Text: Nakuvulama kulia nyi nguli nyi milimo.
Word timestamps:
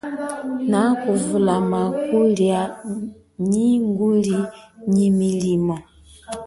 Nakuvulama 0.69 1.81
kulia 2.07 2.61
nyi 3.49 3.69
nguli 3.87 4.37
nyi 4.93 5.07
milimo. 5.17 5.75